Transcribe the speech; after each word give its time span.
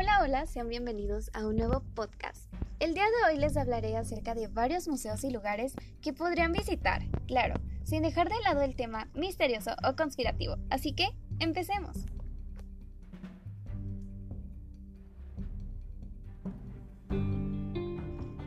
Hola, 0.00 0.20
hola, 0.22 0.46
sean 0.46 0.68
bienvenidos 0.68 1.28
a 1.34 1.44
un 1.44 1.56
nuevo 1.56 1.82
podcast. 1.96 2.46
El 2.78 2.94
día 2.94 3.02
de 3.02 3.32
hoy 3.32 3.36
les 3.40 3.56
hablaré 3.56 3.96
acerca 3.96 4.32
de 4.36 4.46
varios 4.46 4.86
museos 4.86 5.24
y 5.24 5.30
lugares 5.30 5.74
que 6.00 6.12
podrían 6.12 6.52
visitar, 6.52 7.02
claro, 7.26 7.56
sin 7.82 8.02
dejar 8.02 8.28
de 8.28 8.40
lado 8.44 8.62
el 8.62 8.76
tema 8.76 9.08
misterioso 9.14 9.72
o 9.82 9.96
conspirativo. 9.96 10.54
Así 10.70 10.92
que, 10.92 11.08
empecemos. 11.40 11.96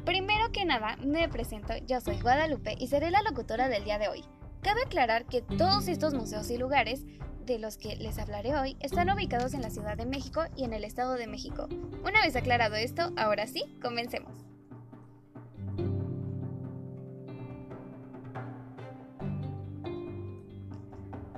Primero 0.05 0.53
que 0.53 0.63
nada, 0.63 0.95
me 1.03 1.27
presento, 1.27 1.73
yo 1.85 1.99
soy 1.99 2.17
Guadalupe 2.21 2.77
y 2.79 2.87
seré 2.87 3.11
la 3.11 3.23
locutora 3.23 3.67
del 3.67 3.83
día 3.83 3.99
de 3.99 4.07
hoy. 4.07 4.23
Cabe 4.61 4.83
aclarar 4.83 5.25
que 5.25 5.41
todos 5.41 5.87
estos 5.87 6.13
museos 6.13 6.51
y 6.51 6.57
lugares 6.57 7.03
de 7.45 7.57
los 7.57 7.77
que 7.77 7.95
les 7.95 8.19
hablaré 8.19 8.55
hoy 8.55 8.77
están 8.79 9.09
ubicados 9.09 9.55
en 9.55 9.61
la 9.61 9.71
Ciudad 9.71 9.97
de 9.97 10.05
México 10.05 10.43
y 10.55 10.63
en 10.63 10.73
el 10.73 10.83
Estado 10.83 11.15
de 11.15 11.25
México. 11.25 11.67
Una 12.03 12.21
vez 12.21 12.35
aclarado 12.35 12.75
esto, 12.75 13.11
ahora 13.17 13.47
sí, 13.47 13.63
comencemos. 13.81 14.45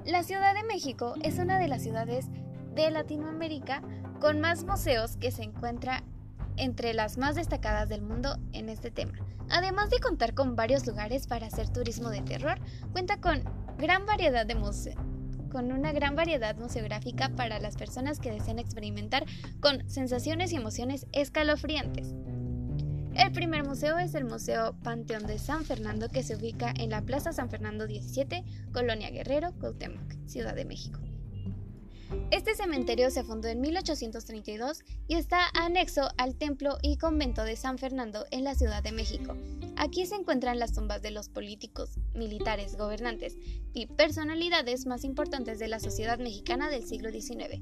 La 0.06 0.24
Ciudad 0.24 0.54
de 0.54 0.64
México 0.64 1.14
es 1.24 1.40
una 1.40 1.60
de 1.60 1.70
las 1.70 1.82
ciudades 1.82 2.28
de 2.76 2.92
Latinoamérica 2.92 3.82
con 4.20 4.42
más 4.42 4.66
museos 4.66 5.16
que 5.16 5.32
se 5.32 5.44
encuentra 5.44 6.04
entre 6.58 6.94
las 6.94 7.18
más 7.18 7.36
destacadas 7.36 7.90
del 7.90 8.02
mundo 8.02 8.38
en 8.52 8.70
este 8.70 8.92
tema. 8.92 9.14
Además 9.50 9.90
de 9.90 10.00
contar 10.00 10.34
con 10.34 10.56
varios 10.56 10.86
lugares 10.88 11.28
para 11.28 11.48
hacer 11.48 11.70
turismo 11.70 12.10
de 12.10 12.22
terror, 12.22 12.60
cuenta 12.92 13.20
con 13.20 13.44
gran 13.78 14.06
variedad 14.06 14.46
de 14.46 14.56
museos 14.56 14.98
con 15.54 15.72
una 15.72 15.92
gran 15.92 16.16
variedad 16.16 16.58
museográfica 16.58 17.30
para 17.30 17.60
las 17.60 17.78
personas 17.78 18.20
que 18.20 18.32
desean 18.32 18.58
experimentar 18.58 19.24
con 19.60 19.88
sensaciones 19.88 20.52
y 20.52 20.56
emociones 20.56 21.06
escalofriantes. 21.12 22.16
El 23.14 23.32
primer 23.32 23.64
museo 23.64 24.00
es 24.00 24.16
el 24.16 24.26
Museo 24.26 24.76
Panteón 24.82 25.28
de 25.28 25.38
San 25.38 25.64
Fernando 25.64 26.10
que 26.10 26.24
se 26.24 26.36
ubica 26.36 26.74
en 26.80 26.90
la 26.90 27.04
Plaza 27.04 27.32
San 27.32 27.52
Fernando 27.52 27.86
17, 27.86 28.44
Colonia 28.74 29.12
Guerrero, 29.12 29.54
Cuauhtémoc, 29.60 30.16
Ciudad 30.26 30.56
de 30.56 30.66
México. 30.66 31.00
Este 32.32 32.56
cementerio 32.56 33.12
se 33.12 33.24
fundó 33.24 33.48
en 33.48 33.62
1832 33.62 34.80
y 35.08 35.16
está 35.16 35.50
anexo 35.54 36.10
al 36.18 36.36
templo 36.36 36.78
y 36.82 36.98
convento 36.98 37.44
de 37.44 37.56
San 37.56 37.78
Fernando 37.78 38.26
en 38.32 38.44
la 38.44 38.56
Ciudad 38.56 38.84
de 38.84 38.92
México. 38.92 39.36
Aquí 39.78 40.06
se 40.06 40.16
encuentran 40.16 40.60
las 40.60 40.74
tumbas 40.74 41.02
de 41.02 41.12
los 41.12 41.30
políticos, 41.30 41.98
militares, 42.14 42.76
gobernantes 42.76 43.38
y 43.74 43.86
personalidades 43.86 44.86
más 44.86 45.04
importantes 45.04 45.60
de 45.60 45.68
la 45.68 45.80
sociedad 45.80 46.20
mexicana 46.20 46.70
del 46.70 46.86
siglo 46.86 47.12
XIX. 47.12 47.62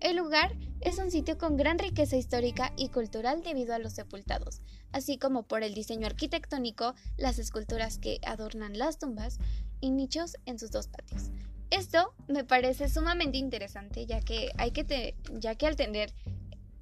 El 0.00 0.16
lugar 0.16 0.56
es 0.80 0.98
un 0.98 1.10
sitio 1.10 1.38
con 1.38 1.56
gran 1.56 1.78
riqueza 1.78 2.16
histórica 2.16 2.72
y 2.76 2.90
cultural 2.90 3.42
debido 3.42 3.74
a 3.74 3.78
los 3.78 3.94
sepultados, 3.94 4.60
así 4.92 5.18
como 5.18 5.44
por 5.44 5.62
el 5.62 5.74
diseño 5.74 6.06
arquitectónico, 6.06 6.94
las 7.16 7.38
esculturas 7.38 7.98
que 7.98 8.20
adornan 8.26 8.78
las 8.78 8.98
tumbas 8.98 9.38
y 9.80 9.90
nichos 9.90 10.36
en 10.44 10.58
sus 10.58 10.70
dos 10.70 10.88
patios. 10.88 11.30
Esto 11.70 12.14
me 12.28 12.44
parece 12.44 12.88
sumamente 12.88 13.38
interesante, 13.38 14.06
ya 14.06 14.20
que 14.20 14.50
hay 14.56 14.70
que 14.70 15.14
ya 15.32 15.54
que 15.56 15.66
al 15.66 15.76
tener 15.76 16.12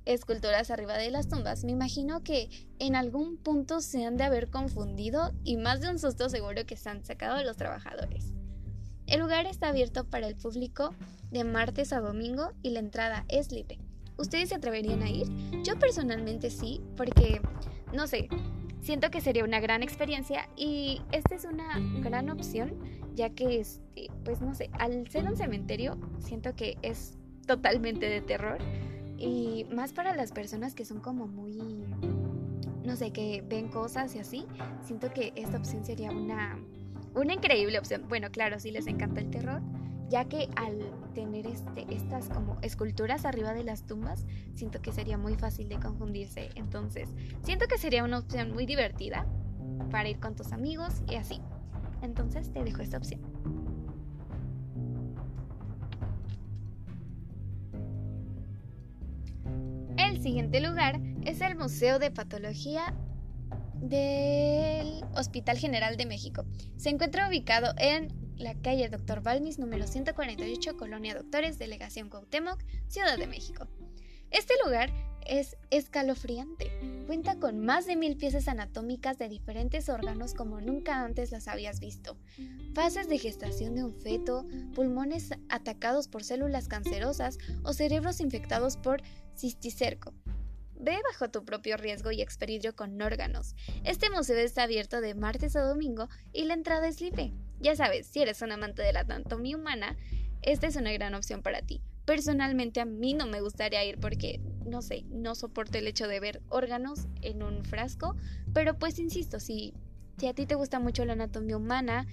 esculturas 0.04 0.70
arriba 0.70 0.98
de 0.98 1.10
las 1.10 1.28
tumbas, 1.28 1.64
me 1.64 1.72
imagino 1.72 2.22
que 2.22 2.50
en 2.78 2.94
algún 2.94 3.38
punto 3.38 3.80
se 3.80 4.04
han 4.04 4.16
de 4.16 4.24
haber 4.24 4.50
confundido 4.50 5.32
y 5.42 5.56
más 5.56 5.80
de 5.80 5.90
un 5.90 5.98
susto 5.98 6.28
seguro 6.28 6.66
que 6.66 6.76
se 6.76 6.90
han 6.90 7.04
sacado 7.04 7.42
los 7.42 7.56
trabajadores. 7.56 8.32
El 9.06 9.20
lugar 9.20 9.46
está 9.46 9.68
abierto 9.68 10.04
para 10.04 10.26
el 10.26 10.34
público 10.34 10.94
de 11.30 11.44
martes 11.44 11.92
a 11.92 12.00
domingo 12.00 12.52
y 12.62 12.70
la 12.70 12.80
entrada 12.80 13.24
es 13.28 13.52
libre. 13.52 13.78
¿Ustedes 14.16 14.50
se 14.50 14.54
atreverían 14.54 15.02
a 15.02 15.10
ir? 15.10 15.26
Yo 15.62 15.78
personalmente 15.78 16.50
sí, 16.50 16.80
porque, 16.96 17.40
no 17.92 18.06
sé, 18.06 18.28
siento 18.80 19.10
que 19.10 19.20
sería 19.20 19.44
una 19.44 19.60
gran 19.60 19.82
experiencia 19.82 20.48
y 20.56 21.00
esta 21.10 21.34
es 21.34 21.44
una 21.44 21.80
gran 22.00 22.30
opción, 22.30 22.78
ya 23.14 23.30
que, 23.30 23.60
este, 23.60 24.08
pues 24.24 24.40
no 24.40 24.54
sé, 24.54 24.70
al 24.72 25.08
ser 25.08 25.24
un 25.24 25.36
cementerio, 25.36 25.98
siento 26.18 26.54
que 26.54 26.76
es 26.82 27.16
totalmente 27.46 28.08
de 28.08 28.20
terror 28.20 28.58
y 29.16 29.66
más 29.72 29.92
para 29.92 30.14
las 30.14 30.32
personas 30.32 30.74
que 30.74 30.84
son 30.84 31.00
como 31.00 31.26
muy, 31.26 31.84
no 32.84 32.96
sé, 32.96 33.12
que 33.12 33.42
ven 33.48 33.68
cosas 33.68 34.14
y 34.14 34.18
así, 34.18 34.46
siento 34.82 35.12
que 35.12 35.32
esta 35.36 35.58
opción 35.58 35.84
sería 35.84 36.10
una, 36.10 36.58
una 37.14 37.34
increíble 37.34 37.78
opción. 37.78 38.04
Bueno, 38.08 38.30
claro, 38.30 38.58
si 38.58 38.70
les 38.70 38.86
encanta 38.86 39.20
el 39.20 39.30
terror, 39.30 39.62
ya 40.08 40.26
que 40.26 40.48
al 40.56 40.78
tener 41.14 41.46
este, 41.46 41.86
estas 41.94 42.28
como 42.28 42.58
esculturas 42.62 43.24
arriba 43.24 43.54
de 43.54 43.64
las 43.64 43.86
tumbas, 43.86 44.26
siento 44.54 44.82
que 44.82 44.92
sería 44.92 45.16
muy 45.16 45.36
fácil 45.36 45.68
de 45.68 45.78
confundirse. 45.78 46.50
Entonces, 46.56 47.08
siento 47.42 47.66
que 47.66 47.78
sería 47.78 48.04
una 48.04 48.18
opción 48.18 48.52
muy 48.52 48.66
divertida 48.66 49.26
para 49.90 50.08
ir 50.08 50.18
con 50.18 50.34
tus 50.34 50.52
amigos 50.52 51.02
y 51.08 51.14
así. 51.14 51.40
Entonces, 52.04 52.52
te 52.52 52.62
dejo 52.62 52.82
esta 52.82 52.98
opción. 52.98 53.20
El 59.96 60.22
siguiente 60.22 60.60
lugar 60.60 61.00
es 61.24 61.40
el 61.40 61.56
Museo 61.56 61.98
de 61.98 62.10
Patología 62.10 62.94
del 63.74 65.02
Hospital 65.16 65.56
General 65.58 65.96
de 65.96 66.06
México. 66.06 66.44
Se 66.76 66.90
encuentra 66.90 67.28
ubicado 67.28 67.74
en 67.78 68.08
la 68.36 68.54
calle 68.54 68.88
Dr. 68.88 69.22
Balmis 69.22 69.58
número 69.58 69.86
148, 69.86 70.76
Colonia 70.76 71.14
Doctores, 71.14 71.58
Delegación 71.58 72.08
Cuauhtémoc, 72.10 72.62
Ciudad 72.88 73.16
de 73.16 73.26
México. 73.26 73.68
Este 74.30 74.54
lugar 74.64 74.90
es 75.26 75.56
escalofriante. 75.70 76.70
Cuenta 77.06 77.38
con 77.38 77.64
más 77.64 77.86
de 77.86 77.96
mil 77.96 78.16
piezas 78.16 78.48
anatómicas 78.48 79.18
de 79.18 79.28
diferentes 79.28 79.88
órganos 79.88 80.34
como 80.34 80.60
nunca 80.60 81.00
antes 81.04 81.30
las 81.32 81.48
habías 81.48 81.80
visto. 81.80 82.16
Fases 82.74 83.08
de 83.08 83.18
gestación 83.18 83.74
de 83.74 83.84
un 83.84 83.94
feto, 83.94 84.46
pulmones 84.74 85.30
atacados 85.48 86.08
por 86.08 86.24
células 86.24 86.68
cancerosas 86.68 87.38
o 87.62 87.72
cerebros 87.72 88.20
infectados 88.20 88.76
por 88.76 89.02
cisticerco. 89.36 90.12
Ve 90.76 90.98
bajo 91.10 91.30
tu 91.30 91.44
propio 91.44 91.76
riesgo 91.76 92.10
y 92.10 92.20
experimento 92.20 92.74
con 92.74 93.00
órganos. 93.00 93.54
Este 93.84 94.10
museo 94.10 94.36
está 94.36 94.64
abierto 94.64 95.00
de 95.00 95.14
martes 95.14 95.56
a 95.56 95.62
domingo 95.62 96.08
y 96.32 96.44
la 96.44 96.54
entrada 96.54 96.88
es 96.88 97.00
libre. 97.00 97.32
Ya 97.60 97.74
sabes, 97.74 98.06
si 98.06 98.20
eres 98.20 98.42
un 98.42 98.52
amante 98.52 98.82
de 98.82 98.92
la 98.92 99.00
anatomía 99.00 99.56
humana, 99.56 99.96
esta 100.42 100.66
es 100.66 100.76
una 100.76 100.92
gran 100.92 101.14
opción 101.14 101.42
para 101.42 101.62
ti. 101.62 101.80
Personalmente 102.04 102.80
a 102.80 102.84
mí 102.84 103.14
no 103.14 103.26
me 103.26 103.40
gustaría 103.40 103.82
ir 103.84 103.98
porque, 103.98 104.40
no 104.66 104.82
sé, 104.82 105.04
no 105.10 105.34
soporto 105.34 105.78
el 105.78 105.86
hecho 105.86 106.08
de 106.08 106.20
ver 106.20 106.42
órganos 106.48 107.06
en 107.22 107.42
un 107.42 107.64
frasco, 107.64 108.16
pero 108.52 108.78
pues 108.78 108.98
insisto, 108.98 109.40
si, 109.40 109.74
si 110.18 110.26
a 110.26 110.34
ti 110.34 110.46
te 110.46 110.54
gusta 110.54 110.78
mucho 110.80 111.04
la 111.04 111.14
anatomía 111.14 111.56
humana, 111.56 112.06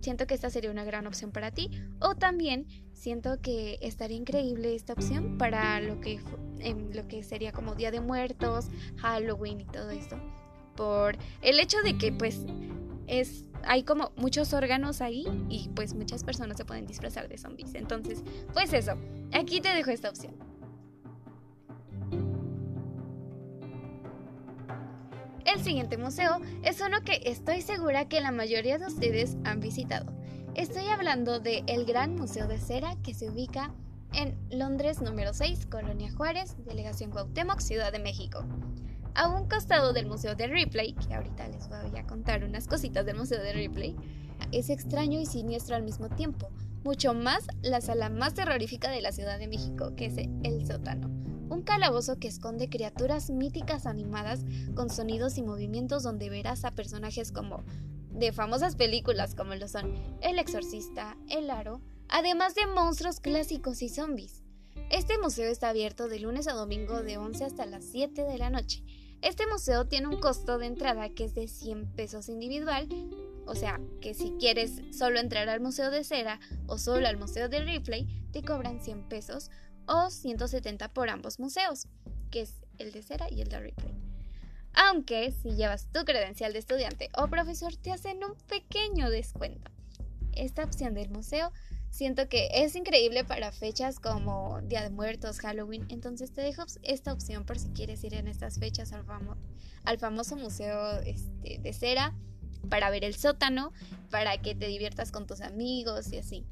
siento 0.00 0.26
que 0.26 0.34
esta 0.34 0.50
sería 0.50 0.70
una 0.70 0.84
gran 0.84 1.06
opción 1.06 1.32
para 1.32 1.50
ti. 1.50 1.70
O 2.00 2.14
también 2.14 2.66
siento 2.92 3.40
que 3.40 3.78
estaría 3.80 4.16
increíble 4.16 4.74
esta 4.74 4.92
opción 4.92 5.38
para 5.38 5.80
lo 5.80 6.00
que, 6.00 6.20
lo 6.92 7.08
que 7.08 7.22
sería 7.22 7.52
como 7.52 7.74
Día 7.74 7.90
de 7.90 8.00
Muertos, 8.00 8.68
Halloween 8.98 9.60
y 9.60 9.66
todo 9.66 9.90
esto. 9.90 10.16
Por 10.76 11.16
el 11.42 11.60
hecho 11.60 11.78
de 11.82 11.98
que 11.98 12.12
pues 12.12 12.46
es 13.06 13.44
hay 13.64 13.84
como 13.84 14.12
muchos 14.16 14.52
órganos 14.54 15.00
ahí 15.00 15.24
y 15.48 15.68
pues 15.68 15.94
muchas 15.94 16.24
personas 16.24 16.56
se 16.56 16.64
pueden 16.64 16.86
disfrazar 16.86 17.28
de 17.28 17.38
zombies. 17.38 17.74
Entonces, 17.74 18.22
pues 18.52 18.72
eso, 18.72 18.94
aquí 19.32 19.60
te 19.60 19.68
dejo 19.68 19.90
esta 19.90 20.08
opción. 20.08 20.34
El 25.62 25.66
siguiente 25.66 25.96
museo 25.96 26.40
es 26.64 26.80
uno 26.80 27.02
que 27.02 27.20
estoy 27.24 27.62
segura 27.62 28.08
que 28.08 28.20
la 28.20 28.32
mayoría 28.32 28.78
de 28.78 28.86
ustedes 28.86 29.36
han 29.44 29.60
visitado. 29.60 30.12
Estoy 30.56 30.88
hablando 30.88 31.38
del 31.38 31.62
el 31.68 31.84
Gran 31.84 32.16
Museo 32.16 32.48
de 32.48 32.58
Cera 32.58 32.96
que 33.04 33.14
se 33.14 33.30
ubica 33.30 33.72
en 34.12 34.36
Londres 34.50 35.00
número 35.00 35.32
6, 35.32 35.66
Colonia 35.66 36.10
Juárez, 36.16 36.56
Delegación 36.64 37.12
Cuauhtémoc, 37.12 37.60
Ciudad 37.60 37.92
de 37.92 38.00
México. 38.00 38.44
A 39.14 39.28
un 39.28 39.48
costado 39.48 39.92
del 39.92 40.06
Museo 40.06 40.34
de 40.34 40.48
Ripley, 40.48 40.94
que 40.94 41.14
ahorita 41.14 41.46
les 41.46 41.68
voy 41.68 41.96
a 41.96 42.08
contar 42.08 42.42
unas 42.42 42.66
cositas 42.66 43.06
del 43.06 43.18
Museo 43.18 43.40
de 43.40 43.52
Ripley, 43.52 43.94
es 44.50 44.68
extraño 44.68 45.20
y 45.20 45.26
siniestro 45.26 45.76
al 45.76 45.84
mismo 45.84 46.08
tiempo, 46.08 46.50
mucho 46.82 47.14
más 47.14 47.46
la 47.62 47.80
sala 47.80 48.10
más 48.10 48.34
terrorífica 48.34 48.90
de 48.90 49.00
la 49.00 49.12
Ciudad 49.12 49.38
de 49.38 49.46
México, 49.46 49.94
que 49.94 50.06
es 50.06 50.16
el 50.16 50.66
sótano. 50.66 51.31
Un 51.52 51.60
calabozo 51.60 52.16
que 52.16 52.28
esconde 52.28 52.70
criaturas 52.70 53.28
míticas 53.28 53.84
animadas 53.84 54.40
con 54.74 54.88
sonidos 54.88 55.36
y 55.36 55.42
movimientos 55.42 56.02
donde 56.02 56.30
verás 56.30 56.64
a 56.64 56.70
personajes 56.70 57.30
como 57.30 57.62
de 58.10 58.32
famosas 58.32 58.74
películas 58.74 59.34
como 59.34 59.54
lo 59.54 59.68
son 59.68 59.92
El 60.22 60.38
Exorcista, 60.38 61.14
El 61.28 61.50
Aro, 61.50 61.82
además 62.08 62.54
de 62.54 62.66
monstruos 62.68 63.20
clásicos 63.20 63.82
y 63.82 63.90
zombies. 63.90 64.42
Este 64.90 65.18
museo 65.18 65.50
está 65.50 65.68
abierto 65.68 66.08
de 66.08 66.20
lunes 66.20 66.48
a 66.48 66.54
domingo 66.54 67.02
de 67.02 67.18
11 67.18 67.44
hasta 67.44 67.66
las 67.66 67.84
7 67.84 68.22
de 68.22 68.38
la 68.38 68.48
noche 68.48 68.82
este 69.22 69.46
museo 69.46 69.86
tiene 69.86 70.08
un 70.08 70.18
costo 70.18 70.58
de 70.58 70.66
entrada 70.66 71.08
que 71.08 71.24
es 71.24 71.32
de 71.34 71.46
100 71.46 71.94
pesos 71.94 72.28
individual, 72.28 72.88
o 73.46 73.54
sea, 73.54 73.80
que 74.00 74.14
si 74.14 74.32
quieres 74.32 74.82
solo 74.90 75.20
entrar 75.20 75.48
al 75.48 75.60
Museo 75.60 75.92
de 75.92 76.02
Cera 76.02 76.40
o 76.66 76.76
solo 76.76 77.06
al 77.06 77.16
Museo 77.16 77.48
de 77.48 77.60
Ripley, 77.60 78.08
te 78.32 78.42
cobran 78.42 78.82
100 78.82 79.08
pesos 79.08 79.52
o 79.86 80.10
170 80.10 80.88
por 80.92 81.10
ambos 81.10 81.38
museos. 81.38 81.86
que 82.30 82.42
es 82.42 82.62
el 82.78 82.92
de 82.92 83.02
cera 83.02 83.26
y 83.30 83.42
el 83.42 83.48
de 83.48 83.60
Ripley. 83.60 83.94
Aunque 84.72 85.32
si 85.32 85.50
llevas 85.50 85.86
tu 85.92 86.04
credencial 86.04 86.54
de 86.54 86.60
estudiante 86.60 87.10
o 87.16 87.28
profesor 87.28 87.76
te 87.76 87.92
hacen 87.92 88.24
un 88.24 88.34
pequeño 88.46 89.10
descuento. 89.10 89.70
Esta 90.32 90.64
opción 90.64 90.94
del 90.94 91.10
museo 91.10 91.52
siento 91.90 92.28
que 92.28 92.48
es 92.52 92.74
increíble 92.74 93.22
para 93.22 93.52
fechas 93.52 94.00
como 94.00 94.60
Día 94.62 94.82
de 94.82 94.88
Muertos, 94.88 95.40
Halloween, 95.40 95.84
entonces 95.90 96.32
te 96.32 96.40
dejo 96.40 96.64
esta 96.82 97.12
opción 97.12 97.44
por 97.44 97.58
si 97.58 97.68
quieres 97.68 98.02
ir 98.02 98.14
en 98.14 98.28
estas 98.28 98.58
fechas 98.58 98.92
al, 99.84 99.98
famoso 99.98 100.36
museo 100.36 101.00
este, 101.00 101.58
de 101.58 101.72
cera 101.74 102.14
para 102.70 102.88
ver 102.88 103.04
el 103.04 103.14
sótano, 103.14 103.72
para 104.10 104.38
que 104.38 104.54
te 104.54 104.68
diviertas 104.68 105.12
con 105.12 105.26
tus 105.26 105.42
amigos 105.42 106.10
y 106.12 106.18
así. 106.18 106.46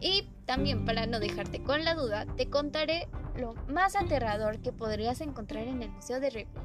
Y 0.00 0.28
también 0.46 0.84
para 0.84 1.06
no 1.06 1.18
dejarte 1.20 1.62
con 1.62 1.84
la 1.84 1.94
duda, 1.94 2.26
te 2.36 2.48
contaré 2.48 3.08
lo 3.36 3.54
más 3.68 3.96
aterrador 3.96 4.60
que 4.60 4.72
podrías 4.72 5.20
encontrar 5.20 5.66
en 5.66 5.82
el 5.82 5.90
Museo 5.90 6.20
de 6.20 6.30
Ripley. 6.30 6.64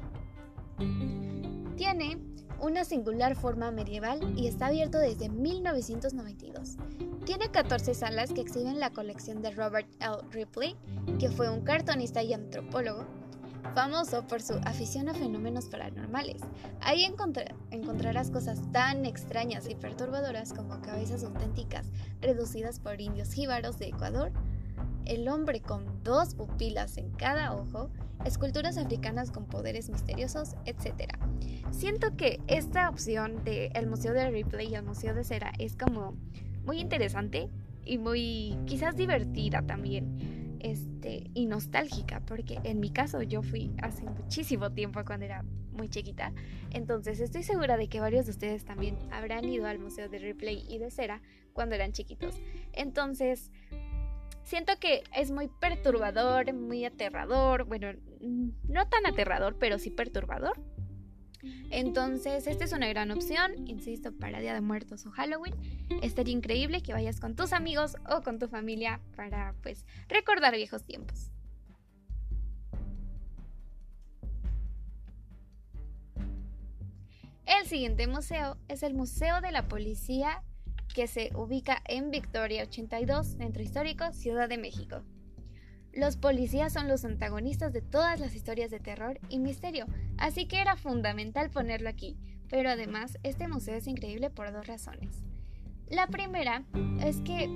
Tiene 1.76 2.18
una 2.60 2.84
singular 2.84 3.36
forma 3.36 3.70
medieval 3.70 4.34
y 4.36 4.46
está 4.46 4.66
abierto 4.66 4.98
desde 4.98 5.28
1992. 5.28 6.76
Tiene 7.24 7.50
14 7.50 7.94
salas 7.94 8.32
que 8.32 8.40
exhiben 8.40 8.80
la 8.80 8.90
colección 8.90 9.42
de 9.42 9.50
Robert 9.50 9.88
L. 10.00 10.18
Ripley, 10.30 10.76
que 11.18 11.28
fue 11.28 11.50
un 11.50 11.62
cartonista 11.62 12.22
y 12.22 12.32
antropólogo, 12.32 13.04
famoso 13.74 14.26
por 14.26 14.42
su 14.42 14.54
afición 14.64 15.08
a 15.08 15.14
fenómenos 15.14 15.66
paranormales. 15.66 16.42
Ahí 16.80 17.04
encontrarás 17.04 18.30
cosas 18.30 18.60
tan 18.72 19.04
extrañas 19.06 19.68
y 19.68 19.74
perturbadoras 19.74 20.52
como 20.52 20.80
cabezas 20.80 21.24
auténticas 21.24 21.90
reducidas 22.20 22.80
por 22.80 23.00
indios 23.00 23.32
jíbaros 23.32 23.78
de 23.78 23.88
Ecuador, 23.88 24.32
el 25.04 25.28
hombre 25.28 25.60
con 25.60 26.02
dos 26.02 26.34
pupilas 26.34 26.96
en 26.96 27.10
cada 27.12 27.54
ojo, 27.54 27.90
esculturas 28.24 28.76
africanas 28.76 29.30
con 29.30 29.46
poderes 29.46 29.88
misteriosos, 29.88 30.56
etc. 30.64 31.12
Siento 31.70 32.16
que 32.16 32.40
esta 32.48 32.88
opción 32.88 33.44
del 33.44 33.70
el 33.74 33.86
Museo 33.86 34.12
de 34.12 34.30
Ripley 34.30 34.68
y 34.68 34.74
el 34.74 34.82
Museo 34.82 35.14
de 35.14 35.24
Cera 35.24 35.52
es 35.58 35.76
como 35.76 36.14
muy 36.64 36.80
interesante 36.80 37.48
y 37.84 37.98
muy 37.98 38.58
quizás 38.66 38.96
divertida 38.96 39.62
también 39.62 40.35
este, 40.66 41.30
y 41.32 41.46
nostálgica, 41.46 42.20
porque 42.26 42.58
en 42.64 42.80
mi 42.80 42.90
caso 42.90 43.22
yo 43.22 43.42
fui 43.42 43.70
hace 43.82 44.02
muchísimo 44.02 44.72
tiempo 44.72 45.04
cuando 45.04 45.24
era 45.24 45.44
muy 45.70 45.88
chiquita, 45.88 46.32
entonces 46.70 47.20
estoy 47.20 47.44
segura 47.44 47.76
de 47.76 47.88
que 47.88 48.00
varios 48.00 48.26
de 48.26 48.32
ustedes 48.32 48.64
también 48.64 48.98
habrán 49.12 49.44
ido 49.44 49.66
al 49.66 49.78
Museo 49.78 50.08
de 50.08 50.18
Ripley 50.18 50.66
y 50.68 50.78
de 50.78 50.90
Cera 50.90 51.22
cuando 51.52 51.76
eran 51.76 51.92
chiquitos. 51.92 52.40
Entonces, 52.72 53.52
siento 54.42 54.72
que 54.80 55.04
es 55.14 55.30
muy 55.30 55.48
perturbador, 55.60 56.52
muy 56.52 56.84
aterrador, 56.84 57.64
bueno, 57.64 57.92
no 58.20 58.88
tan 58.88 59.06
aterrador, 59.06 59.56
pero 59.60 59.78
sí 59.78 59.90
perturbador. 59.90 60.60
Entonces, 61.70 62.46
esta 62.46 62.64
es 62.64 62.72
una 62.72 62.88
gran 62.88 63.10
opción, 63.10 63.66
insisto, 63.66 64.12
para 64.12 64.40
Día 64.40 64.54
de 64.54 64.60
Muertos 64.60 65.06
o 65.06 65.10
Halloween. 65.10 65.54
Estaría 66.02 66.34
increíble 66.34 66.82
que 66.82 66.92
vayas 66.92 67.20
con 67.20 67.34
tus 67.34 67.52
amigos 67.52 67.96
o 68.08 68.22
con 68.22 68.38
tu 68.38 68.48
familia 68.48 69.00
para, 69.16 69.54
pues, 69.62 69.84
recordar 70.08 70.54
viejos 70.54 70.84
tiempos. 70.84 71.30
El 77.46 77.66
siguiente 77.66 78.06
museo 78.06 78.56
es 78.68 78.82
el 78.82 78.94
Museo 78.94 79.40
de 79.40 79.52
la 79.52 79.68
Policía 79.68 80.42
que 80.94 81.06
se 81.06 81.30
ubica 81.34 81.82
en 81.84 82.10
Victoria 82.10 82.62
82, 82.62 83.26
Centro 83.38 83.62
Histórico, 83.62 84.12
Ciudad 84.12 84.48
de 84.48 84.58
México. 84.58 85.02
Los 85.96 86.18
policías 86.18 86.74
son 86.74 86.88
los 86.88 87.06
antagonistas 87.06 87.72
de 87.72 87.80
todas 87.80 88.20
las 88.20 88.34
historias 88.34 88.70
de 88.70 88.80
terror 88.80 89.18
y 89.30 89.38
misterio, 89.38 89.86
así 90.18 90.46
que 90.46 90.60
era 90.60 90.76
fundamental 90.76 91.48
ponerlo 91.48 91.88
aquí, 91.88 92.18
pero 92.50 92.68
además 92.68 93.16
este 93.22 93.48
museo 93.48 93.76
es 93.76 93.86
increíble 93.86 94.28
por 94.28 94.52
dos 94.52 94.66
razones. 94.66 95.22
La 95.88 96.06
primera 96.06 96.64
es 97.02 97.22
que 97.22 97.48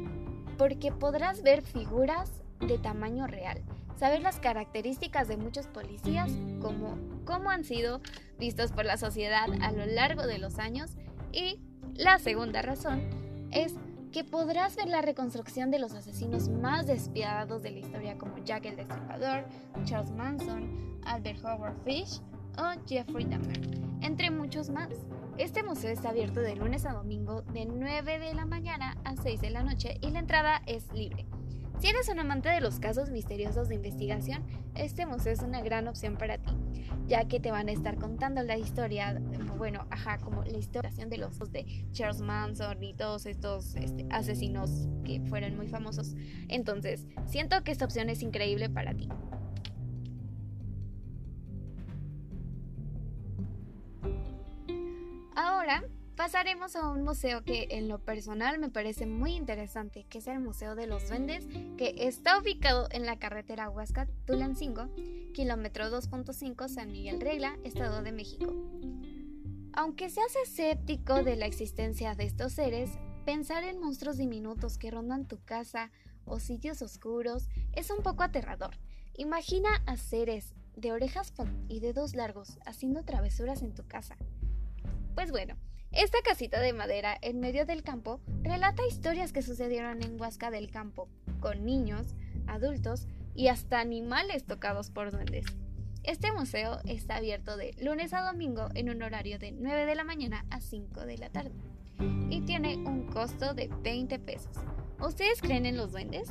porque 0.57 0.91
podrás 0.91 1.43
ver 1.43 1.61
figuras 1.61 2.41
de 2.67 2.79
tamaño 2.79 3.27
real, 3.27 3.63
saber 3.99 4.23
las 4.23 4.41
características 4.41 5.29
de 5.29 5.37
muchos 5.37 5.67
policías, 5.67 6.33
como 6.63 6.99
cómo 7.27 7.51
han 7.51 7.65
sido 7.65 8.01
vistos 8.39 8.73
por 8.73 8.87
la 8.87 8.97
sociedad 8.97 9.49
a 9.61 9.73
lo 9.73 9.85
largo 9.85 10.27
de 10.27 10.39
los 10.39 10.59
años 10.59 10.93
y 11.31 11.61
la 11.93 12.19
segunda 12.19 12.63
razón 12.63 13.03
es 13.51 13.75
que 14.13 14.25
podrás 14.25 14.77
ver 14.77 14.89
la 14.89 15.03
reconstrucción 15.03 15.71
de 15.71 15.79
los 15.79 15.93
asesinos 15.95 16.49
más 16.49 16.87
despiadados 16.87 17.63
de 17.63 17.71
la 17.71 17.79
historia 17.79 18.19
como 18.19 18.39
Jack 18.39 18.67
el 18.67 18.77
Destripador, 18.77 19.45
Charles 19.85 20.11
Manson, 20.13 21.01
Albert 21.05 21.45
Howard 21.45 21.77
Fish 21.85 22.21
o 22.59 22.87
Jeffrey 22.87 23.25
Dahmer, 23.25 23.61
entre 24.03 24.31
muchos 24.31 24.69
más. 24.71 24.89
Este 25.39 25.63
museo 25.63 25.91
está 25.91 26.11
abierto 26.11 26.41
de 26.41 26.57
lunes 26.57 26.85
a 26.87 26.93
domingo 26.93 27.43
de 27.43 27.67
9 27.67 28.19
de 28.19 28.35
la 28.35 28.47
mañana 28.47 28.97
a 29.05 29.17
6 29.17 29.41
de 29.41 29.51
la 29.51 29.63
noche 29.63 29.99
y 30.01 30.11
la 30.11 30.19
entrada 30.19 30.61
es 30.67 30.93
libre. 30.93 31.27
Si 31.81 31.89
eres 31.89 32.11
un 32.11 32.19
amante 32.19 32.51
de 32.51 32.61
los 32.61 32.79
casos 32.79 33.09
misteriosos 33.09 33.71
de 33.71 33.75
investigación, 33.75 34.45
este 34.75 35.07
museo 35.07 35.33
es 35.33 35.41
una 35.41 35.63
gran 35.63 35.89
opción 35.89 36.19
para 36.19 36.37
ti, 36.37 36.51
ya 37.07 37.27
que 37.27 37.41
te 37.41 37.51
van 37.51 37.71
a 37.71 37.73
estar 37.73 37.97
contando 37.97 38.43
la 38.43 38.59
historia, 38.59 39.19
bueno, 39.57 39.87
ajá, 39.89 40.19
como 40.19 40.45
la 40.45 40.59
historia 40.59 40.91
de 40.91 41.17
los 41.17 41.39
de 41.51 41.87
Charles 41.93 42.21
Manson 42.21 42.83
y 42.85 42.93
todos 42.93 43.25
estos 43.25 43.77
este, 43.77 44.07
asesinos 44.11 44.89
que 45.07 45.23
fueron 45.23 45.57
muy 45.57 45.69
famosos. 45.69 46.15
Entonces, 46.49 47.07
siento 47.27 47.65
que 47.65 47.73
esta 47.73 47.87
opción 47.87 48.11
es 48.11 48.21
increíble 48.21 48.69
para 48.69 48.93
ti. 48.93 49.09
Ahora 55.35 55.83
pasaremos 56.17 56.77
a 56.77 56.89
un 56.89 57.03
museo 57.03 57.43
que 57.45 57.69
en 57.71 57.89
lo 57.89 57.99
personal 57.99 58.59
me 58.59 58.71
parece 58.71 59.07
muy 59.07 59.35
interesante, 59.35 60.05
que 60.09 60.19
es 60.19 60.27
el 60.27 60.41
Museo 60.41 60.75
de 60.75 60.87
los 60.87 61.09
Duendes, 61.09 61.47
que 61.77 61.95
está 61.97 62.39
ubicado 62.39 62.89
en 62.91 63.07
la 63.07 63.19
carretera 63.19 63.71
Huasca-Tulancingo, 63.71 64.89
kilómetro 65.33 65.91
2.5 65.91 66.69
San 66.69 66.93
Miguel 66.93 67.21
Regla, 67.21 67.57
Estado 67.65 68.03
de 68.03 68.13
México. 68.13 68.55
Aunque 69.73 70.11
seas 70.11 70.35
escéptico 70.45 71.23
de 71.23 71.37
la 71.37 71.47
existencia 71.47 72.15
de 72.15 72.25
estos 72.25 72.53
seres, 72.53 72.91
pensar 73.25 73.65
en 73.65 73.81
monstruos 73.81 74.17
diminutos 74.17 74.79
que 74.79 74.91
rondan 74.91 75.27
tu 75.27 75.43
casa 75.45 75.91
o 76.25 76.41
sitios 76.41 76.83
oscuros 76.83 77.49
es 77.73 77.91
un 77.91 78.03
poco 78.03 78.23
aterrador. 78.23 78.77
Imagina 79.15 79.71
a 79.87 79.97
seres 79.97 80.55
de 80.77 80.93
orejas 80.93 81.33
y 81.69 81.81
dedos 81.81 82.15
largos 82.15 82.59
haciendo 82.67 83.05
travesuras 83.05 83.63
en 83.63 83.75
tu 83.75 83.87
casa. 83.87 84.17
Pues 85.15 85.31
bueno, 85.31 85.57
esta 85.93 86.19
casita 86.23 86.61
de 86.61 86.73
madera 86.73 87.19
en 87.21 87.41
medio 87.41 87.67
del 87.67 87.83
campo 87.83 88.21
relata 88.43 88.87
historias 88.87 89.33
que 89.33 89.43
sucedieron 89.43 90.03
en 90.03 90.21
Huasca 90.21 90.51
del 90.53 90.71
Campo, 90.71 91.09
con 91.41 91.65
niños, 91.65 92.15
adultos 92.47 93.09
y 93.35 93.49
hasta 93.49 93.81
animales 93.81 94.45
tocados 94.45 94.91
por 94.91 95.11
duendes. 95.11 95.47
Este 96.05 96.33
museo 96.33 96.79
está 96.87 97.17
abierto 97.17 97.57
de 97.57 97.75
lunes 97.81 98.15
a 98.15 98.23
domingo 98.23 98.69
en 98.75 98.89
un 98.89 99.03
horario 99.03 99.39
de 99.39 99.51
9 99.51 99.85
de 99.85 99.95
la 99.97 100.05
mañana 100.05 100.47
a 100.51 100.61
5 100.61 101.07
de 101.07 101.19
la 101.19 101.29
tarde 101.29 101.53
y 102.31 102.43
tiene 102.43 102.77
un 102.77 103.07
costo 103.09 103.53
de 103.53 103.69
20 103.83 104.19
pesos. 104.21 104.57
¿Ustedes 105.01 105.43
creen 105.43 105.67
en 105.67 105.77
los 105.77 105.91
duendes? 105.91 106.29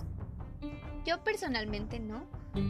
Yo 1.05 1.23
personalmente 1.23 1.99
no, 1.99 2.25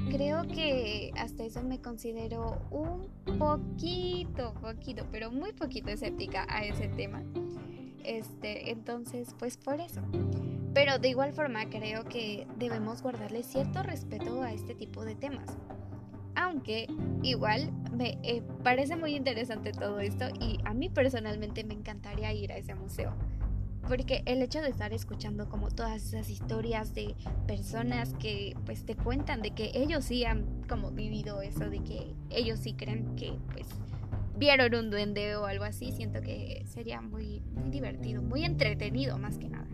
creo 0.10 0.48
que 0.48 1.12
hasta 1.18 1.44
eso 1.44 1.62
me 1.64 1.80
considero 1.82 2.62
un 2.72 3.08
poquito, 3.38 4.54
poquito, 4.56 5.06
pero 5.12 5.32
muy 5.32 5.54
poquito 5.54 5.90
escéptica 5.90 6.46
a 6.50 6.64
ese 6.64 6.88
tema. 6.90 7.24
Este, 8.04 8.72
entonces, 8.72 9.36
pues 9.38 9.58
por 9.58 9.80
eso. 9.80 10.02
Pero 10.74 11.00
de 11.00 11.10
igual 11.10 11.34
forma 11.34 11.70
creo 11.70 12.06
que 12.06 12.48
debemos 12.58 13.02
guardarle 13.02 13.44
cierto 13.44 13.84
respeto 13.84 14.42
a 14.42 14.52
este 14.54 14.76
tipo 14.76 15.04
de 15.04 15.16
temas. 15.16 15.58
Aunque 16.36 16.88
igual 17.22 17.72
me 17.92 18.18
eh, 18.24 18.44
parece 18.64 18.96
muy 18.96 19.16
interesante 19.16 19.72
todo 19.72 20.00
esto 20.00 20.26
y 20.40 20.60
a 20.64 20.74
mí 20.74 20.90
personalmente 20.90 21.64
me 21.64 21.74
encantaría 21.74 22.32
ir 22.34 22.52
a 22.52 22.58
ese 22.58 22.76
museo 22.76 23.14
porque 23.90 24.22
el 24.28 24.44
hecho 24.44 24.62
de 24.62 24.70
estar 24.70 24.94
escuchando 24.94 25.50
como 25.50 25.72
todas 25.72 26.06
esas 26.06 26.30
historias 26.30 26.94
de 26.94 27.16
personas 27.48 28.14
que 28.20 28.56
pues 28.64 28.86
te 28.86 28.96
cuentan 28.96 29.42
de 29.42 29.50
que 29.50 29.72
ellos 29.74 30.06
sí 30.06 30.24
han 30.26 30.62
como 30.70 30.92
vivido 30.92 31.42
eso, 31.42 31.72
de 31.72 31.80
que 31.80 32.14
ellos 32.30 32.60
sí 32.60 32.74
creen 32.74 33.16
que 33.16 33.34
pues 33.52 33.66
vieron 34.38 34.76
un 34.76 34.92
duende 34.92 35.36
o 35.36 35.48
algo 35.48 35.64
así, 35.64 35.92
siento 35.92 36.22
que 36.22 36.64
sería 36.68 37.02
muy, 37.02 37.42
muy 37.56 37.72
divertido, 37.72 38.22
muy 38.22 38.46
entretenido 38.46 39.18
más 39.18 39.40
que 39.40 39.50
nada. 39.50 39.68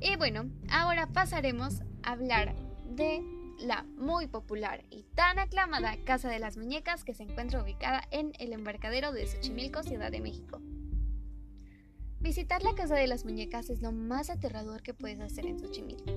Y 0.00 0.16
bueno, 0.16 0.48
ahora 0.70 1.08
pasaremos 1.08 1.82
a 2.02 2.12
hablar 2.12 2.56
de 2.88 3.39
la 3.60 3.84
muy 3.96 4.26
popular 4.26 4.84
y 4.90 5.04
tan 5.14 5.38
aclamada 5.38 5.96
Casa 6.04 6.28
de 6.28 6.38
las 6.38 6.56
Muñecas 6.56 7.04
que 7.04 7.14
se 7.14 7.24
encuentra 7.24 7.62
ubicada 7.62 8.02
en 8.10 8.32
el 8.38 8.52
embarcadero 8.52 9.12
de 9.12 9.26
Xochimilco, 9.26 9.82
Ciudad 9.82 10.10
de 10.10 10.20
México. 10.20 10.60
Visitar 12.20 12.62
la 12.62 12.74
Casa 12.74 12.96
de 12.96 13.06
las 13.06 13.24
Muñecas 13.24 13.70
es 13.70 13.82
lo 13.82 13.92
más 13.92 14.30
aterrador 14.30 14.82
que 14.82 14.94
puedes 14.94 15.20
hacer 15.20 15.46
en 15.46 15.58
Xochimilco. 15.58 16.12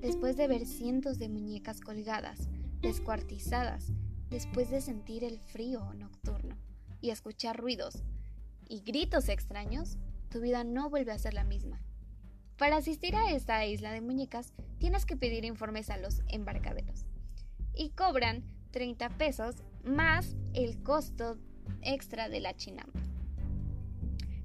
después 0.00 0.36
de 0.36 0.46
ver 0.46 0.66
cientos 0.66 1.18
de 1.18 1.28
muñecas 1.28 1.80
colgadas, 1.80 2.48
descuartizadas, 2.80 3.92
después 4.30 4.70
de 4.70 4.80
sentir 4.80 5.24
el 5.24 5.40
frío 5.40 5.94
nocturno 5.94 6.56
y 7.00 7.10
escuchar 7.10 7.56
ruidos 7.56 8.04
y 8.68 8.80
gritos 8.80 9.28
extraños, 9.28 9.96
tu 10.28 10.40
vida 10.40 10.64
no 10.64 10.90
vuelve 10.90 11.12
a 11.12 11.18
ser 11.18 11.34
la 11.34 11.44
misma. 11.44 11.80
Para 12.58 12.76
asistir 12.76 13.14
a 13.14 13.30
esta 13.32 13.64
isla 13.66 13.92
de 13.92 14.00
muñecas, 14.00 14.54
tienes 14.78 15.04
que 15.04 15.16
pedir 15.16 15.44
informes 15.44 15.90
a 15.90 15.98
los 15.98 16.22
embarcaderos 16.28 17.04
y 17.74 17.90
cobran 17.90 18.44
30 18.70 19.10
pesos 19.10 19.56
más 19.84 20.36
el 20.54 20.82
costo 20.82 21.36
extra 21.82 22.30
de 22.30 22.40
la 22.40 22.56
chinampa. 22.56 22.98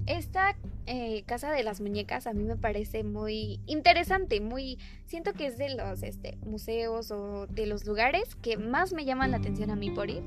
Esta 0.07 0.57
eh, 0.87 1.23
casa 1.25 1.51
de 1.51 1.63
las 1.63 1.79
muñecas 1.79 2.27
a 2.27 2.33
mí 2.33 2.43
me 2.43 2.57
parece 2.57 3.03
muy 3.03 3.61
interesante, 3.65 4.41
muy 4.41 4.77
siento 5.05 5.31
que 5.31 5.45
es 5.45 5.57
de 5.57 5.75
los 5.75 6.03
este, 6.03 6.37
museos 6.45 7.11
o 7.11 7.47
de 7.47 7.65
los 7.65 7.85
lugares 7.85 8.35
que 8.35 8.57
más 8.57 8.91
me 8.91 9.05
llaman 9.05 9.31
la 9.31 9.37
atención 9.37 9.69
a 9.69 9.75
mí 9.77 9.89
por 9.89 10.09
ir 10.09 10.23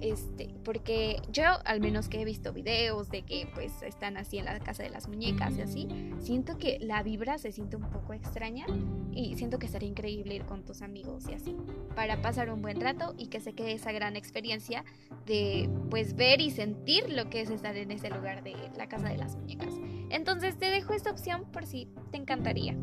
este, 0.00 0.54
porque 0.64 1.20
yo 1.32 1.44
al 1.64 1.80
menos 1.80 2.08
que 2.08 2.20
he 2.20 2.24
visto 2.24 2.52
videos 2.52 3.10
de 3.10 3.22
que 3.22 3.48
pues 3.54 3.82
están 3.82 4.16
así 4.16 4.38
en 4.38 4.44
la 4.44 4.58
casa 4.60 4.82
de 4.82 4.90
las 4.90 5.08
muñecas 5.08 5.56
y 5.56 5.62
así, 5.62 5.88
siento 6.20 6.58
que 6.58 6.78
la 6.80 7.02
vibra 7.02 7.38
se 7.38 7.52
siente 7.52 7.76
un 7.76 7.88
poco 7.90 8.12
extraña 8.12 8.66
y 9.12 9.36
siento 9.36 9.58
que 9.58 9.68
sería 9.68 9.88
increíble 9.88 10.34
ir 10.34 10.44
con 10.44 10.64
tus 10.64 10.82
amigos 10.82 11.24
y 11.28 11.34
así, 11.34 11.56
para 11.94 12.22
pasar 12.22 12.50
un 12.50 12.62
buen 12.62 12.80
rato 12.80 13.14
y 13.18 13.26
que 13.26 13.40
se 13.40 13.52
quede 13.52 13.72
esa 13.72 13.92
gran 13.92 14.16
experiencia 14.16 14.84
de 15.26 15.68
pues 15.90 16.14
ver 16.14 16.40
y 16.40 16.50
sentir 16.50 17.10
lo 17.10 17.28
que 17.30 17.40
es 17.40 17.50
estar 17.50 17.76
en 17.76 17.90
ese 17.90 18.10
lugar 18.10 18.42
de 18.42 18.54
la 18.76 18.88
casa 18.88 19.08
de 19.08 19.18
las 19.18 19.36
muñecas. 19.36 19.74
Entonces 20.10 20.56
te 20.58 20.70
dejo 20.70 20.94
esta 20.94 21.10
opción 21.10 21.44
por 21.50 21.66
si 21.66 21.88
te 22.10 22.18
encantaría. 22.18 22.76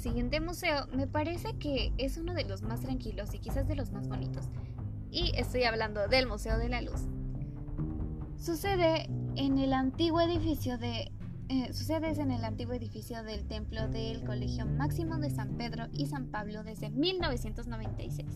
Siguiente 0.00 0.40
museo 0.40 0.86
me 0.94 1.06
parece 1.06 1.58
que 1.58 1.92
es 1.98 2.16
uno 2.16 2.32
de 2.32 2.44
los 2.44 2.62
más 2.62 2.80
tranquilos 2.80 3.34
y 3.34 3.38
quizás 3.38 3.68
de 3.68 3.76
los 3.76 3.92
más 3.92 4.08
bonitos. 4.08 4.46
Y 5.10 5.32
estoy 5.36 5.64
hablando 5.64 6.08
del 6.08 6.26
Museo 6.26 6.56
de 6.56 6.70
la 6.70 6.80
Luz. 6.80 7.02
Sucede 8.38 9.10
en 9.36 9.58
el 9.58 9.74
antiguo 9.74 10.22
edificio 10.22 10.78
de 10.78 11.12
eh, 11.50 11.74
sucede 11.74 12.08
en 12.18 12.30
el 12.30 12.44
antiguo 12.44 12.72
edificio 12.72 13.22
del 13.22 13.44
templo 13.46 13.88
del 13.88 14.24
Colegio 14.24 14.64
Máximo 14.64 15.18
de 15.18 15.28
San 15.28 15.58
Pedro 15.58 15.88
y 15.92 16.06
San 16.06 16.28
Pablo 16.28 16.64
desde 16.64 16.88
1996. 16.88 18.26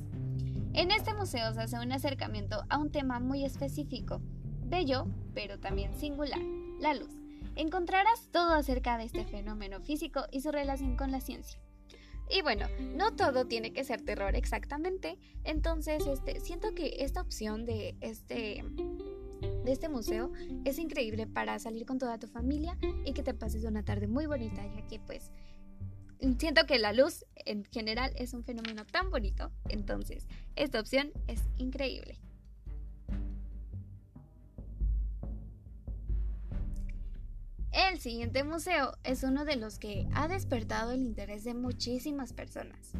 En 0.74 0.90
este 0.90 1.14
museo 1.14 1.54
se 1.54 1.62
hace 1.62 1.78
un 1.78 1.92
acercamiento 1.92 2.62
a 2.68 2.76
un 2.76 2.90
tema 2.90 3.20
muy 3.20 3.42
específico, 3.42 4.20
bello, 4.66 5.06
pero 5.32 5.58
también 5.58 5.94
singular, 5.94 6.40
la 6.78 6.92
luz. 6.92 7.23
Encontrarás 7.56 8.28
todo 8.30 8.54
acerca 8.54 8.98
de 8.98 9.04
este 9.04 9.24
fenómeno 9.24 9.80
físico 9.80 10.24
y 10.30 10.40
su 10.40 10.50
relación 10.50 10.96
con 10.96 11.10
la 11.10 11.20
ciencia. 11.20 11.58
Y 12.30 12.42
bueno, 12.42 12.66
no 12.80 13.14
todo 13.14 13.46
tiene 13.46 13.72
que 13.72 13.84
ser 13.84 14.00
terror 14.00 14.34
exactamente, 14.34 15.18
entonces 15.44 16.06
este, 16.06 16.40
siento 16.40 16.74
que 16.74 16.96
esta 17.00 17.20
opción 17.20 17.66
de 17.66 17.96
este, 18.00 18.64
de 19.64 19.72
este 19.72 19.90
museo 19.90 20.32
es 20.64 20.78
increíble 20.78 21.26
para 21.26 21.58
salir 21.58 21.84
con 21.84 21.98
toda 21.98 22.18
tu 22.18 22.26
familia 22.26 22.78
y 23.04 23.12
que 23.12 23.22
te 23.22 23.34
pases 23.34 23.64
una 23.64 23.84
tarde 23.84 24.06
muy 24.06 24.26
bonita, 24.26 24.64
ya 24.74 24.86
que 24.86 24.98
pues 25.00 25.32
siento 26.38 26.64
que 26.64 26.78
la 26.78 26.94
luz 26.94 27.26
en 27.44 27.64
general 27.66 28.10
es 28.16 28.32
un 28.32 28.42
fenómeno 28.42 28.86
tan 28.86 29.10
bonito, 29.10 29.50
entonces 29.68 30.26
esta 30.56 30.80
opción 30.80 31.12
es 31.26 31.42
increíble. 31.58 32.18
El 37.94 38.00
siguiente 38.00 38.42
museo 38.42 38.98
es 39.04 39.22
uno 39.22 39.44
de 39.44 39.54
los 39.54 39.78
que 39.78 40.08
ha 40.14 40.26
despertado 40.26 40.90
el 40.90 41.02
interés 41.02 41.44
de 41.44 41.54
muchísimas 41.54 42.32
personas. 42.32 42.90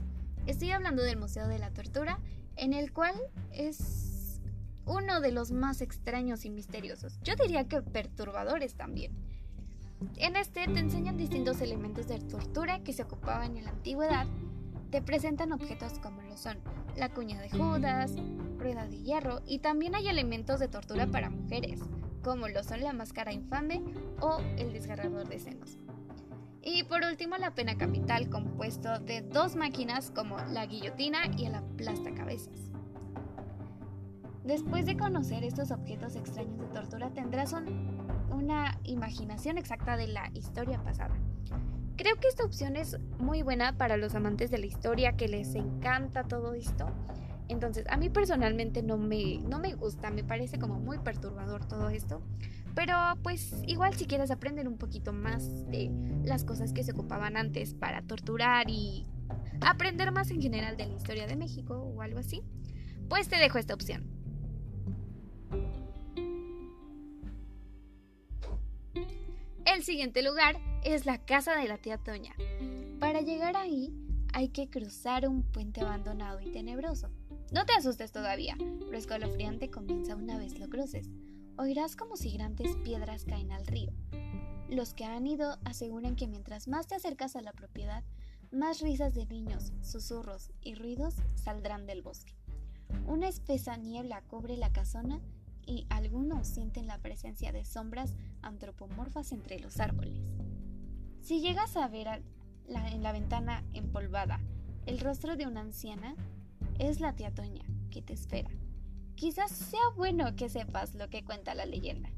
Estoy 0.46 0.70
hablando 0.70 1.02
del 1.02 1.16
Museo 1.16 1.48
de 1.48 1.58
la 1.58 1.72
Tortura, 1.72 2.20
en 2.54 2.72
el 2.72 2.92
cual 2.92 3.12
es 3.50 4.40
uno 4.86 5.20
de 5.20 5.32
los 5.32 5.50
más 5.50 5.80
extraños 5.80 6.44
y 6.44 6.50
misteriosos. 6.50 7.18
Yo 7.24 7.34
diría 7.34 7.64
que 7.64 7.82
perturbadores 7.82 8.76
también. 8.76 9.10
En 10.14 10.36
este 10.36 10.64
te 10.68 10.78
enseñan 10.78 11.16
distintos 11.16 11.60
elementos 11.60 12.06
de 12.06 12.20
tortura 12.20 12.84
que 12.84 12.92
se 12.92 13.02
ocupaban 13.02 13.56
en 13.56 13.64
la 13.64 13.70
antigüedad. 13.70 14.28
Te 14.92 15.02
presentan 15.02 15.50
objetos 15.50 15.98
como 15.98 16.22
lo 16.22 16.36
son 16.36 16.58
la 16.96 17.12
cuña 17.12 17.40
de 17.40 17.50
Judas, 17.50 18.12
rueda 18.58 18.86
de 18.86 19.02
hierro 19.02 19.42
y 19.44 19.58
también 19.58 19.96
hay 19.96 20.06
elementos 20.06 20.60
de 20.60 20.68
tortura 20.68 21.08
para 21.08 21.30
mujeres, 21.30 21.80
como 22.25 22.49
lo 22.49 22.64
son 22.64 22.81
la 22.81 22.93
máscara 22.93 23.33
infame 23.33 23.83
o 24.21 24.40
el 24.57 24.73
desgarrador 24.73 25.28
de 25.28 25.38
senos. 25.38 25.78
Y 26.62 26.83
por 26.85 27.04
último, 27.04 27.37
la 27.37 27.54
pena 27.54 27.76
capital, 27.76 28.31
compuesto 28.31 28.99
de 28.99 29.21
dos 29.21 29.54
máquinas 29.54 30.11
como 30.11 30.38
la 30.50 30.64
guillotina 30.64 31.26
y 31.37 31.45
el 31.45 31.54
aplastacabezas. 31.54 32.71
Después 34.43 34.87
de 34.87 34.97
conocer 34.97 35.45
estos 35.45 35.71
objetos 35.71 36.16
extraños 36.16 36.59
de 36.59 36.66
tortura, 36.66 37.11
tendrás 37.11 37.54
una 38.31 38.78
imaginación 38.85 39.59
exacta 39.59 39.97
de 39.97 40.09
la 40.09 40.31
historia 40.33 40.83
pasada. 40.83 41.14
Creo 41.97 42.16
que 42.16 42.28
esta 42.28 42.45
opción 42.45 42.76
es 42.76 42.99
muy 43.19 43.43
buena 43.43 43.76
para 43.76 43.97
los 43.97 44.14
amantes 44.14 44.50
de 44.50 44.59
la 44.59 44.66
historia, 44.66 45.16
que 45.16 45.28
les 45.28 45.54
encanta 45.54 46.25
todo 46.25 46.54
esto 46.54 46.87
entonces, 47.48 47.84
a 47.88 47.96
mí 47.96 48.08
personalmente 48.08 48.82
no 48.82 48.96
me, 48.96 49.38
no 49.38 49.58
me 49.58 49.74
gusta, 49.74 50.10
me 50.10 50.24
parece 50.24 50.58
como 50.58 50.80
muy 50.80 50.98
perturbador 50.98 51.66
todo 51.66 51.90
esto. 51.90 52.22
Pero 52.74 52.96
pues 53.22 53.54
igual 53.66 53.94
si 53.94 54.06
quieres 54.06 54.30
aprender 54.30 54.66
un 54.66 54.78
poquito 54.78 55.12
más 55.12 55.66
de 55.70 55.90
las 56.24 56.44
cosas 56.44 56.72
que 56.72 56.82
se 56.82 56.92
ocupaban 56.92 57.36
antes 57.36 57.74
para 57.74 58.02
torturar 58.02 58.68
y 58.68 59.06
aprender 59.60 60.10
más 60.10 60.30
en 60.30 60.42
general 60.42 60.76
de 60.76 60.86
la 60.86 60.94
historia 60.94 61.26
de 61.26 61.36
México 61.36 61.74
o 61.74 62.02
algo 62.02 62.18
así, 62.18 62.42
pues 63.08 63.28
te 63.28 63.36
dejo 63.36 63.58
esta 63.58 63.74
opción. 63.74 64.10
El 69.64 69.82
siguiente 69.82 70.22
lugar 70.22 70.56
es 70.84 71.06
la 71.06 71.18
casa 71.18 71.56
de 71.56 71.68
la 71.68 71.78
tía 71.78 71.98
Toña. 71.98 72.34
Para 72.98 73.20
llegar 73.20 73.56
ahí 73.56 73.92
hay 74.32 74.48
que 74.48 74.68
cruzar 74.68 75.28
un 75.28 75.42
puente 75.42 75.80
abandonado 75.80 76.40
y 76.40 76.50
tenebroso. 76.50 77.08
No 77.54 77.64
te 77.64 77.73
asustes 77.73 78.11
todavía, 78.11 78.56
lo 78.58 78.99
escalofriante 78.99 79.70
comienza 79.70 80.16
una 80.16 80.37
vez 80.38 80.58
lo 80.58 80.68
cruces. 80.68 81.08
Oirás 81.56 81.94
como 81.94 82.16
si 82.16 82.32
grandes 82.32 82.75
piedras 82.78 83.25
caen 83.25 83.52
al 83.52 83.64
río. 83.64 83.92
Los 84.68 84.92
que 84.92 85.04
han 85.04 85.25
ido 85.25 85.56
aseguran 85.64 86.16
que 86.16 86.26
mientras 86.26 86.66
más 86.66 86.88
te 86.88 86.96
acercas 86.96 87.37
a 87.37 87.42
la 87.42 87.52
propiedad, 87.52 88.02
más 88.50 88.80
risas 88.80 89.14
de 89.14 89.26
niños, 89.26 89.73
susurros 89.82 90.50
y 90.62 90.75
ruidos 90.75 91.14
saldrán 91.37 91.87
del 91.87 92.02
bosque. 92.02 92.34
Una 93.06 93.28
espesa 93.28 93.76
niebla 93.76 94.23
cubre 94.23 94.56
la 94.56 94.73
casona 94.73 95.20
y 95.64 95.87
algunos 95.90 96.49
sienten 96.49 96.88
la 96.88 96.99
presencia 96.99 97.52
de 97.52 97.64
sombras 97.64 98.16
antropomorfas 98.42 99.30
entre 99.30 99.61
los 99.61 99.78
árboles. 99.78 100.18
Si 101.20 101.40
llegas 101.40 101.76
a 101.76 101.87
ver 101.87 102.25
en 102.66 103.02
la 103.04 103.12
ventana 103.12 103.62
empolvada 103.75 104.40
el 104.87 104.99
rostro 104.99 105.37
de 105.37 105.46
una 105.46 105.61
anciana, 105.61 106.16
es 106.78 107.00
la 107.00 107.14
tía 107.14 107.33
Toña 107.33 107.64
que 107.90 108.02
te 108.02 108.12
espera. 108.12 108.50
Quizás 109.14 109.50
sea 109.52 109.81
bueno 109.97 110.35
que 110.37 110.49
sepas 110.49 110.95
lo 110.95 111.09
que 111.09 111.25
cuenta 111.25 111.54
la 111.54 111.66
leyenda. 111.66 112.11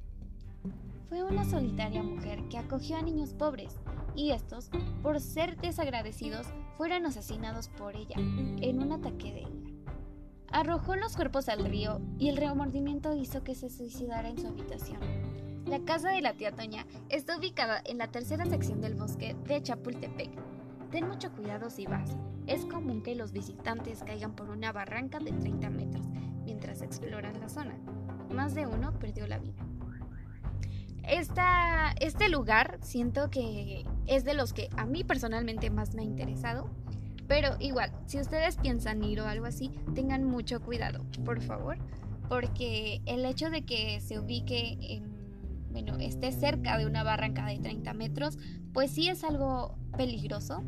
Fue 1.08 1.22
una 1.22 1.44
solitaria 1.44 2.02
mujer 2.02 2.48
que 2.48 2.58
acogió 2.58 2.96
a 2.96 3.02
niños 3.02 3.32
pobres 3.32 3.78
y 4.16 4.30
estos, 4.30 4.70
por 5.02 5.20
ser 5.20 5.56
desagradecidos, 5.58 6.46
fueron 6.76 7.06
asesinados 7.06 7.68
por 7.68 7.94
ella 7.94 8.16
en 8.16 8.82
un 8.82 8.92
ataque 8.92 9.32
de 9.32 9.40
ira. 9.42 9.70
Arrojó 10.50 10.96
los 10.96 11.16
cuerpos 11.16 11.48
al 11.48 11.64
río 11.64 12.00
y 12.18 12.28
el 12.28 12.36
remordimiento 12.36 13.14
hizo 13.14 13.44
que 13.44 13.54
se 13.54 13.68
suicidara 13.68 14.28
en 14.28 14.38
su 14.38 14.48
habitación. 14.48 14.98
La 15.66 15.80
casa 15.80 16.10
de 16.10 16.22
la 16.22 16.34
tía 16.34 16.52
Toña 16.52 16.86
está 17.08 17.36
ubicada 17.36 17.82
en 17.84 17.98
la 17.98 18.08
tercera 18.08 18.46
sección 18.46 18.80
del 18.80 18.94
bosque 18.94 19.36
de 19.46 19.62
Chapultepec. 19.62 20.30
Ten 20.90 21.08
mucho 21.08 21.32
cuidado 21.32 21.70
si 21.70 21.86
vas, 21.86 22.16
es 22.46 22.64
común 22.64 23.02
que 23.02 23.14
los 23.14 23.32
visitantes 23.32 24.02
caigan 24.04 24.34
por 24.34 24.50
una 24.50 24.72
barranca 24.72 25.18
de 25.18 25.32
30 25.32 25.70
metros 25.70 26.06
mientras 26.44 26.82
exploran 26.82 27.40
la 27.40 27.48
zona. 27.48 27.76
Más 28.32 28.54
de 28.54 28.66
uno 28.66 28.92
perdió 28.98 29.26
la 29.26 29.38
vida. 29.38 29.66
este 32.00 32.28
lugar 32.28 32.78
siento 32.82 33.30
que 33.30 33.84
es 34.06 34.24
de 34.24 34.34
los 34.34 34.52
que 34.52 34.68
a 34.76 34.86
mí 34.86 35.04
personalmente 35.04 35.70
más 35.70 35.94
me 35.94 36.02
ha 36.02 36.04
interesado. 36.04 36.70
Pero 37.28 37.56
igual, 37.58 37.90
si 38.06 38.20
ustedes 38.20 38.56
piensan 38.56 39.02
ir 39.02 39.20
o 39.20 39.26
algo 39.26 39.46
así, 39.46 39.72
tengan 39.94 40.24
mucho 40.24 40.60
cuidado, 40.60 41.04
por 41.24 41.42
favor. 41.42 41.78
Porque 42.28 43.00
el 43.06 43.24
hecho 43.24 43.50
de 43.50 43.62
que 43.62 44.00
se 44.00 44.18
ubique 44.18 44.78
en, 44.80 45.12
bueno, 45.70 45.96
esté 45.98 46.30
cerca 46.30 46.78
de 46.78 46.86
una 46.86 47.02
barranca 47.02 47.46
de 47.46 47.58
30 47.58 47.92
metros, 47.94 48.38
pues 48.72 48.92
sí 48.92 49.08
es 49.08 49.24
algo 49.24 49.76
peligroso. 49.96 50.62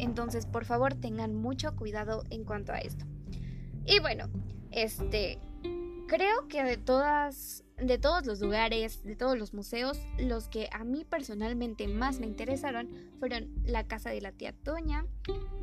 Entonces, 0.00 0.46
por 0.46 0.64
favor, 0.64 0.94
tengan 0.94 1.34
mucho 1.34 1.76
cuidado 1.76 2.24
en 2.30 2.44
cuanto 2.44 2.72
a 2.72 2.78
esto. 2.78 3.04
Y 3.84 3.98
bueno, 4.00 4.28
este, 4.70 5.38
creo 6.06 6.48
que 6.48 6.64
de 6.64 6.76
todas 6.76 7.64
de 7.76 7.96
todos 7.96 8.26
los 8.26 8.40
lugares, 8.40 9.02
de 9.04 9.16
todos 9.16 9.38
los 9.38 9.54
museos, 9.54 9.98
los 10.18 10.48
que 10.48 10.68
a 10.70 10.84
mí 10.84 11.04
personalmente 11.04 11.88
más 11.88 12.20
me 12.20 12.26
interesaron 12.26 12.90
fueron 13.18 13.50
la 13.64 13.86
casa 13.86 14.10
de 14.10 14.20
la 14.20 14.32
tía 14.32 14.52
Toña, 14.52 15.06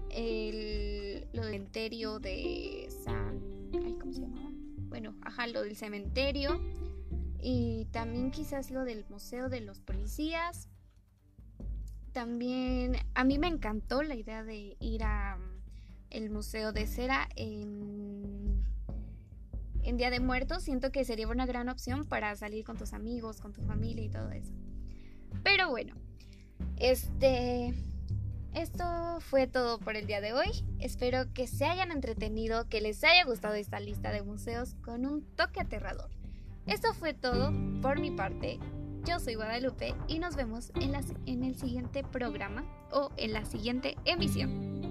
el 0.10 1.28
lo 1.34 1.44
del 1.44 1.52
cementerio 1.52 2.20
de 2.20 2.88
San... 3.04 3.40
¿Cómo 4.00 4.14
se 4.14 4.22
llamaba? 4.22 4.50
Bueno, 4.90 5.16
ajá, 5.22 5.46
lo 5.48 5.62
del 5.62 5.76
cementerio 5.76 6.60
y 7.40 7.86
también 7.92 8.32
quizás 8.32 8.72
lo 8.72 8.84
del 8.84 9.06
museo 9.10 9.50
de 9.50 9.62
los 9.62 9.80
policías. 9.80 10.70
También 12.18 12.98
a 13.14 13.24
mí 13.24 13.38
me 13.38 13.46
encantó 13.46 14.02
la 14.02 14.16
idea 14.16 14.44
de 14.44 14.76
ir 14.80 15.04
a 15.04 15.38
el 16.10 16.32
museo 16.32 16.72
de 16.72 16.88
cera 16.88 17.30
en 17.36 18.66
en 19.84 19.98
Día 19.98 20.10
de 20.10 20.20
Muertos 20.20 20.64
siento 20.64 20.92
que 20.92 21.06
sería 21.06 21.28
una 21.28 21.46
gran 21.46 21.70
opción 21.70 22.06
para 22.06 22.36
salir 22.36 22.66
con 22.66 22.76
tus 22.76 22.94
amigos, 22.94 23.40
con 23.40 23.54
tu 23.54 23.62
familia 23.62 24.04
y 24.04 24.10
todo 24.10 24.32
eso. 24.32 24.52
Pero 25.44 25.70
bueno, 25.70 25.94
este 26.78 27.76
esto 28.56 29.20
fue 29.20 29.46
todo 29.46 29.78
por 29.78 29.96
el 29.96 30.08
día 30.08 30.20
de 30.20 30.34
hoy. 30.34 30.66
Espero 30.80 31.32
que 31.36 31.46
se 31.46 31.66
hayan 31.66 31.92
entretenido, 31.92 32.68
que 32.68 32.82
les 32.82 33.04
haya 33.04 33.26
gustado 33.26 33.54
esta 33.54 33.80
lista 33.80 34.12
de 34.12 34.24
museos 34.24 34.74
con 34.84 35.06
un 35.06 35.22
toque 35.36 35.60
aterrador. 35.60 36.10
Esto 36.66 36.96
fue 36.96 37.14
todo 37.14 37.54
por 37.84 38.00
mi 38.00 38.10
parte. 38.10 38.58
Yo 39.08 39.20
soy 39.20 39.36
Guadalupe 39.36 39.96
y 40.10 40.20
nos 40.20 40.36
vemos 40.36 40.74
en, 40.76 41.44
el 41.44 41.56
siguiente 41.56 42.04
programa 42.04 42.66
o 42.92 43.10
en 43.16 43.32
la 43.32 43.46
siguiente 43.46 43.96
emisión. 44.04 44.87